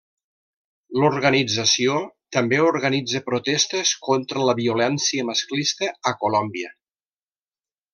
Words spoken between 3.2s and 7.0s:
protestes contra la violència masclista a Colòmbia.